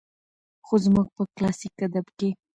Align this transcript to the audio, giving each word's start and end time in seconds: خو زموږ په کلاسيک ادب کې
خو 0.65 0.75
زموږ 0.85 1.07
په 1.15 1.23
کلاسيک 1.35 1.75
ادب 1.87 2.05
کې 2.17 2.29